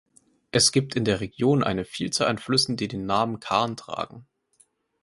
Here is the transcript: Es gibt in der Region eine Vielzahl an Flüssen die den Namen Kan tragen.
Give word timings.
Es 0.49 0.71
gibt 0.71 0.95
in 0.95 1.05
der 1.05 1.21
Region 1.21 1.61
eine 1.63 1.85
Vielzahl 1.85 2.27
an 2.27 2.39
Flüssen 2.39 2.75
die 2.75 2.87
den 2.87 3.05
Namen 3.05 3.39
Kan 3.39 3.77
tragen. 3.77 4.25